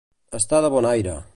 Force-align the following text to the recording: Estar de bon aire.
Estar 0.37 0.61
de 0.67 0.71
bon 0.77 0.89
aire. 0.93 1.19